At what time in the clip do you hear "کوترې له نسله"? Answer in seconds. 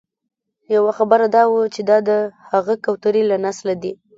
2.85-3.73